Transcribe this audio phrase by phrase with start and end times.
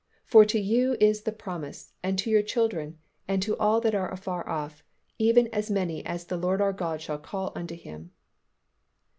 [0.25, 4.11] For to you is the promise, and to your children, and to all that are
[4.11, 4.83] afar off,
[5.19, 8.09] even as many as the Lord our God shall call unto Him."